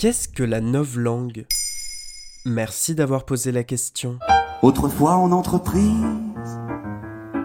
Qu'est-ce 0.00 0.28
que 0.28 0.42
la 0.42 0.62
novlangue 0.62 1.44
Merci 2.46 2.94
d'avoir 2.94 3.26
posé 3.26 3.52
la 3.52 3.64
question. 3.64 4.18
Autrefois 4.62 5.16
en 5.16 5.30
entreprise, 5.30 5.92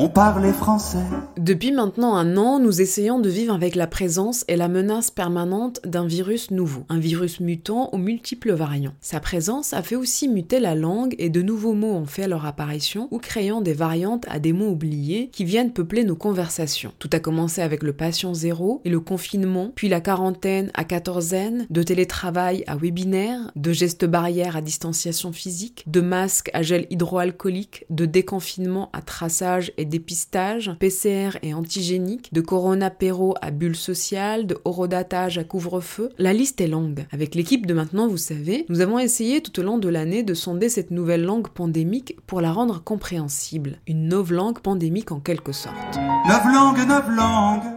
on 0.00 0.08
parlait 0.08 0.52
français? 0.52 1.02
Depuis 1.36 1.72
maintenant 1.72 2.14
un 2.14 2.36
an, 2.36 2.60
nous 2.60 2.80
essayons 2.80 3.18
de 3.18 3.28
vivre 3.28 3.52
avec 3.52 3.74
la 3.74 3.88
présence 3.88 4.44
et 4.46 4.54
la 4.54 4.68
menace 4.68 5.10
permanente 5.10 5.80
d'un 5.84 6.06
virus 6.06 6.52
nouveau, 6.52 6.84
un 6.88 7.00
virus 7.00 7.40
mutant 7.40 7.90
aux 7.92 7.98
multiples 7.98 8.52
variants. 8.52 8.94
Sa 9.00 9.18
présence 9.18 9.72
a 9.72 9.82
fait 9.82 9.96
aussi 9.96 10.28
muter 10.28 10.60
la 10.60 10.76
langue 10.76 11.16
et 11.18 11.30
de 11.30 11.42
nouveaux 11.42 11.74
mots 11.74 11.94
ont 11.94 12.06
fait 12.06 12.28
leur 12.28 12.46
apparition 12.46 13.08
ou 13.10 13.18
créant 13.18 13.60
des 13.60 13.72
variantes 13.72 14.24
à 14.28 14.38
des 14.38 14.52
mots 14.52 14.70
oubliés 14.70 15.30
qui 15.32 15.44
viennent 15.44 15.72
peupler 15.72 16.04
nos 16.04 16.14
conversations. 16.14 16.92
Tout 17.00 17.10
a 17.12 17.18
commencé 17.18 17.60
avec 17.60 17.82
le 17.82 17.92
patient 17.92 18.34
zéro 18.34 18.80
et 18.84 18.90
le 18.90 19.00
confinement, 19.00 19.72
puis 19.74 19.88
la 19.88 20.00
quarantaine 20.00 20.70
à 20.74 20.84
quatorzaine, 20.84 21.66
de 21.70 21.82
télétravail 21.82 22.62
à 22.68 22.76
webinaire, 22.76 23.50
de 23.56 23.72
gestes 23.72 24.04
barrières 24.04 24.56
à 24.56 24.60
distanciation 24.60 25.32
physique, 25.32 25.82
de 25.88 26.00
masques 26.00 26.50
à 26.52 26.62
gel 26.62 26.86
hydroalcoolique, 26.90 27.84
de 27.90 28.06
déconfinement 28.06 28.90
à 28.92 29.02
traçage 29.02 29.72
et 29.76 29.87
dépistage, 29.88 30.72
PCR 30.78 31.38
et 31.42 31.54
antigénique, 31.54 32.32
de 32.32 32.40
Corona 32.40 32.90
Péro 32.90 33.34
à 33.40 33.50
bulle 33.50 33.76
sociale, 33.76 34.46
de 34.46 34.58
horodatage 34.64 35.38
à 35.38 35.44
couvre-feu. 35.44 36.10
La 36.18 36.32
liste 36.32 36.60
est 36.60 36.68
longue. 36.68 37.06
Avec 37.10 37.34
l'équipe 37.34 37.66
de 37.66 37.74
maintenant, 37.74 38.06
vous 38.06 38.16
savez, 38.16 38.66
nous 38.68 38.80
avons 38.80 38.98
essayé 38.98 39.40
tout 39.40 39.58
au 39.58 39.62
long 39.62 39.78
de 39.78 39.88
l'année 39.88 40.22
de 40.22 40.34
sonder 40.34 40.68
cette 40.68 40.90
nouvelle 40.90 41.24
langue 41.24 41.48
pandémique 41.48 42.16
pour 42.26 42.40
la 42.40 42.52
rendre 42.52 42.82
compréhensible. 42.82 43.78
Une 43.86 44.08
langue 44.08 44.60
pandémique 44.60 45.12
en 45.12 45.20
quelque 45.20 45.52
sorte. 45.52 45.98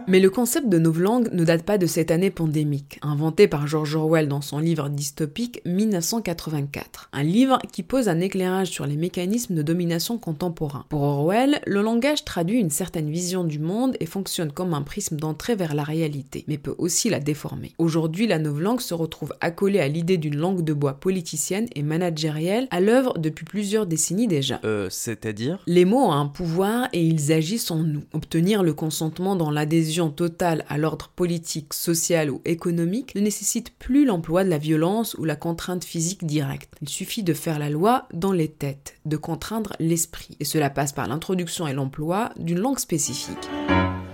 Mais 0.08 0.20
le 0.20 0.30
concept 0.30 0.68
de 0.68 0.78
novlangue 0.78 1.28
ne 1.32 1.44
date 1.44 1.62
pas 1.62 1.78
de 1.78 1.86
cette 1.86 2.10
année 2.10 2.30
pandémique, 2.30 2.98
inventé 3.02 3.46
par 3.46 3.66
George 3.66 3.94
Orwell 3.94 4.26
dans 4.26 4.40
son 4.40 4.58
livre 4.58 4.88
dystopique 4.88 5.60
1984. 5.64 7.08
Un 7.12 7.22
livre 7.22 7.58
qui 7.72 7.82
pose 7.82 8.08
un 8.08 8.20
éclairage 8.20 8.68
sur 8.68 8.86
les 8.86 8.96
mécanismes 8.96 9.54
de 9.54 9.62
domination 9.62 10.18
contemporains. 10.18 10.86
Pour 10.88 11.02
Orwell, 11.02 11.60
le 11.66 11.82
langage 11.82 12.24
traduit 12.24 12.58
une 12.58 12.70
certaine 12.70 13.10
vision 13.10 13.44
du 13.44 13.58
monde 13.58 13.96
et 14.00 14.06
fonctionne 14.06 14.50
comme 14.50 14.74
un 14.74 14.82
prisme 14.82 15.16
d'entrée 15.16 15.54
vers 15.54 15.74
la 15.74 15.84
réalité, 15.84 16.44
mais 16.48 16.58
peut 16.58 16.74
aussi 16.78 17.08
la 17.08 17.20
déformer. 17.20 17.72
Aujourd'hui, 17.78 18.26
la 18.26 18.38
novlangue 18.38 18.80
se 18.80 18.94
retrouve 18.94 19.34
accolée 19.40 19.80
à 19.80 19.88
l'idée 19.88 20.16
d'une 20.16 20.36
langue 20.36 20.64
de 20.64 20.72
bois 20.72 20.94
politicienne 20.94 21.68
et 21.76 21.82
managérielle 21.82 22.66
à 22.70 22.80
l'œuvre 22.80 23.18
depuis 23.18 23.44
plusieurs 23.44 23.86
décennies 23.86 24.28
déjà. 24.28 24.60
Euh, 24.64 24.88
c'est-à-dire? 24.90 25.62
Les 25.66 25.84
mots 25.84 26.06
ont 26.06 26.12
un 26.12 26.26
pouvoir 26.26 26.88
et 26.92 27.04
ils 27.04 27.32
agissent 27.32 27.70
en 27.70 27.82
nous. 27.84 28.02
Obtenir 28.12 28.62
le 28.62 28.74
consentement 28.74 29.36
dans 29.36 29.50
l'adhésion 29.50 29.91
totale 30.10 30.64
à 30.68 30.78
l'ordre 30.78 31.08
politique, 31.14 31.74
social 31.74 32.30
ou 32.30 32.40
économique 32.44 33.14
ne 33.14 33.20
nécessite 33.20 33.76
plus 33.78 34.04
l'emploi 34.04 34.44
de 34.44 34.50
la 34.50 34.58
violence 34.58 35.14
ou 35.18 35.24
la 35.24 35.36
contrainte 35.36 35.84
physique 35.84 36.24
directe. 36.24 36.74
Il 36.80 36.88
suffit 36.88 37.22
de 37.22 37.34
faire 37.34 37.58
la 37.58 37.70
loi 37.70 38.08
dans 38.12 38.32
les 38.32 38.48
têtes, 38.48 38.94
de 39.04 39.16
contraindre 39.16 39.74
l'esprit. 39.78 40.36
Et 40.40 40.44
cela 40.44 40.70
passe 40.70 40.92
par 40.92 41.06
l'introduction 41.06 41.66
et 41.66 41.72
l'emploi 41.72 42.30
d'une 42.36 42.60
langue 42.60 42.78
spécifique. 42.78 43.48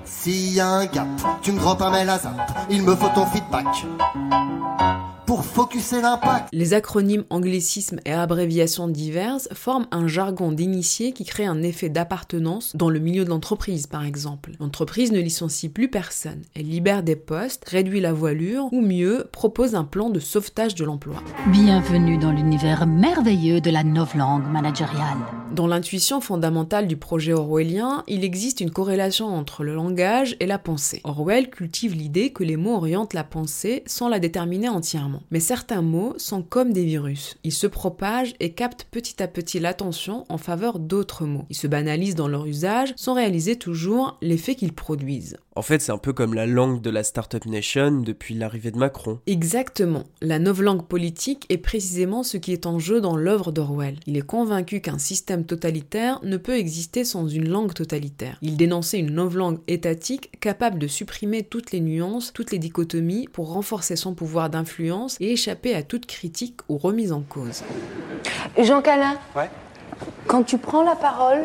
S'il 0.04 0.54
y 0.54 0.60
a 0.60 0.68
un 0.68 0.86
gap, 0.86 1.08
tu 1.42 1.52
me 1.52 1.90
mail 1.90 2.08
à 2.08 2.18
zap, 2.18 2.66
il 2.70 2.82
me 2.82 2.96
faut 2.96 3.10
ton 3.14 3.26
feedback. 3.26 3.66
Pour 5.28 5.44
focuser 5.44 6.00
l'impact. 6.00 6.48
Les 6.54 6.72
acronymes, 6.72 7.24
anglicismes 7.28 8.00
et 8.06 8.14
abréviations 8.14 8.88
diverses 8.88 9.46
forment 9.52 9.86
un 9.90 10.08
jargon 10.08 10.52
d'initié 10.52 11.12
qui 11.12 11.26
crée 11.26 11.44
un 11.44 11.60
effet 11.60 11.90
d'appartenance 11.90 12.74
dans 12.74 12.88
le 12.88 12.98
milieu 12.98 13.26
de 13.26 13.28
l'entreprise, 13.28 13.86
par 13.86 14.06
exemple. 14.06 14.52
L'entreprise 14.58 15.12
ne 15.12 15.20
licencie 15.20 15.68
plus 15.68 15.90
personne. 15.90 16.40
Elle 16.56 16.70
libère 16.70 17.02
des 17.02 17.14
postes, 17.14 17.68
réduit 17.68 18.00
la 18.00 18.14
voilure 18.14 18.72
ou 18.72 18.80
mieux, 18.80 19.26
propose 19.30 19.74
un 19.74 19.84
plan 19.84 20.08
de 20.08 20.18
sauvetage 20.18 20.74
de 20.74 20.86
l'emploi. 20.86 21.22
Bienvenue 21.48 22.16
dans 22.16 22.32
l'univers 22.32 22.86
merveilleux 22.86 23.60
de 23.60 23.70
la 23.70 23.84
novlangue 23.84 24.50
managériale. 24.50 25.18
Dans 25.54 25.66
l'intuition 25.66 26.20
fondamentale 26.20 26.86
du 26.86 26.96
projet 26.96 27.32
orwellien, 27.32 28.04
il 28.06 28.22
existe 28.22 28.60
une 28.60 28.70
corrélation 28.70 29.26
entre 29.26 29.64
le 29.64 29.74
langage 29.74 30.36
et 30.40 30.46
la 30.46 30.58
pensée. 30.58 31.00
Orwell 31.04 31.50
cultive 31.50 31.94
l'idée 31.94 32.30
que 32.30 32.44
les 32.44 32.56
mots 32.56 32.76
orientent 32.76 33.14
la 33.14 33.24
pensée 33.24 33.82
sans 33.86 34.08
la 34.08 34.20
déterminer 34.20 34.68
entièrement. 34.68 35.22
Mais 35.30 35.40
certains 35.40 35.82
mots 35.82 36.14
sont 36.18 36.42
comme 36.42 36.72
des 36.72 36.84
virus. 36.84 37.38
Ils 37.44 37.52
se 37.52 37.66
propagent 37.66 38.34
et 38.40 38.52
captent 38.52 38.86
petit 38.90 39.22
à 39.22 39.26
petit 39.26 39.58
l'attention 39.58 40.26
en 40.28 40.38
faveur 40.38 40.78
d'autres 40.78 41.24
mots. 41.24 41.46
Ils 41.50 41.56
se 41.56 41.66
banalisent 41.66 42.14
dans 42.14 42.28
leur 42.28 42.46
usage 42.46 42.92
sans 42.96 43.14
réaliser 43.14 43.56
toujours 43.56 44.18
l'effet 44.20 44.54
qu'ils 44.54 44.74
produisent. 44.74 45.38
En 45.58 45.62
fait, 45.62 45.82
c'est 45.82 45.90
un 45.90 45.98
peu 45.98 46.12
comme 46.12 46.34
la 46.34 46.46
langue 46.46 46.80
de 46.80 46.88
la 46.88 47.02
Startup 47.02 47.44
Nation 47.44 47.90
depuis 47.90 48.34
l'arrivée 48.36 48.70
de 48.70 48.78
Macron. 48.78 49.18
Exactement. 49.26 50.04
La 50.22 50.38
novlangue 50.38 50.86
politique 50.86 51.46
est 51.48 51.58
précisément 51.58 52.22
ce 52.22 52.36
qui 52.36 52.52
est 52.52 52.64
en 52.64 52.78
jeu 52.78 53.00
dans 53.00 53.16
l'œuvre 53.16 53.50
d'Orwell. 53.50 53.96
Il 54.06 54.16
est 54.16 54.20
convaincu 54.24 54.80
qu'un 54.80 54.98
système 54.98 55.44
totalitaire 55.44 56.20
ne 56.22 56.36
peut 56.36 56.56
exister 56.56 57.02
sans 57.02 57.26
une 57.26 57.48
langue 57.48 57.74
totalitaire. 57.74 58.38
Il 58.40 58.56
dénonçait 58.56 59.00
une 59.00 59.10
novlangue 59.12 59.58
étatique 59.66 60.30
capable 60.38 60.78
de 60.78 60.86
supprimer 60.86 61.42
toutes 61.42 61.72
les 61.72 61.80
nuances, 61.80 62.32
toutes 62.32 62.52
les 62.52 62.60
dichotomies 62.60 63.26
pour 63.26 63.52
renforcer 63.52 63.96
son 63.96 64.14
pouvoir 64.14 64.50
d'influence 64.50 65.16
et 65.18 65.32
échapper 65.32 65.74
à 65.74 65.82
toute 65.82 66.06
critique 66.06 66.60
ou 66.68 66.78
remise 66.78 67.10
en 67.10 67.22
cause. 67.22 67.64
Jean 68.62 68.80
Calin, 68.80 69.16
Ouais. 69.34 69.50
quand 70.28 70.44
tu 70.44 70.56
prends 70.56 70.84
la 70.84 70.94
parole, 70.94 71.42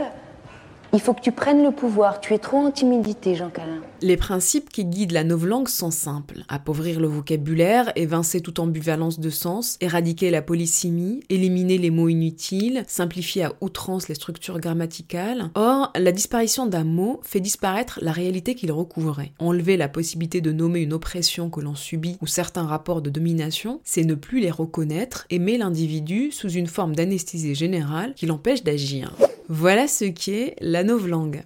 il 0.93 0.99
faut 0.99 1.15
que 1.15 1.21
tu 1.21 1.31
prennes 1.31 1.63
le 1.63 1.71
pouvoir. 1.71 2.21
Tu 2.21 2.35
es 2.35 2.37
trop 2.37 2.57
en 2.59 2.69
timidité, 2.69 3.33
Jean 3.33 3.49
Calin. 3.49 3.72
Les 4.03 4.17
principes 4.17 4.69
qui 4.69 4.83
guident 4.83 5.13
la 5.13 5.23
novlangue 5.23 5.69
sont 5.69 5.89
simples. 5.89 6.43
Appauvrir 6.49 6.99
le 6.99 7.07
vocabulaire, 7.07 7.93
évincer 7.95 8.41
toute 8.41 8.59
ambivalence 8.59 9.17
de 9.17 9.29
sens, 9.29 9.77
éradiquer 9.79 10.29
la 10.29 10.41
polysémie, 10.41 11.21
éliminer 11.29 11.77
les 11.77 11.89
mots 11.89 12.09
inutiles, 12.09 12.83
simplifier 12.85 13.45
à 13.45 13.53
outrance 13.61 14.09
les 14.09 14.15
structures 14.15 14.59
grammaticales. 14.59 15.51
Or, 15.55 15.93
la 15.97 16.11
disparition 16.11 16.65
d'un 16.65 16.83
mot 16.83 17.21
fait 17.23 17.39
disparaître 17.39 17.99
la 18.01 18.11
réalité 18.11 18.55
qu'il 18.55 18.73
recouvrait. 18.73 19.31
Enlever 19.39 19.77
la 19.77 19.87
possibilité 19.87 20.41
de 20.41 20.51
nommer 20.51 20.81
une 20.81 20.91
oppression 20.91 21.49
que 21.49 21.61
l'on 21.61 21.75
subit 21.75 22.17
ou 22.21 22.27
certains 22.27 22.67
rapports 22.67 23.01
de 23.01 23.09
domination, 23.09 23.79
c'est 23.85 24.03
ne 24.03 24.15
plus 24.15 24.41
les 24.41 24.51
reconnaître, 24.51 25.25
aimer 25.29 25.57
l'individu 25.57 26.33
sous 26.33 26.49
une 26.49 26.67
forme 26.67 26.93
d'anesthésie 26.93 27.55
générale 27.55 28.15
qui 28.15 28.25
l'empêche 28.25 28.65
d'agir. 28.65 29.15
Voilà 29.47 29.87
ce 29.87 30.03
qu'est 30.03 30.57
la 30.59 30.83
novlangue. 30.83 31.45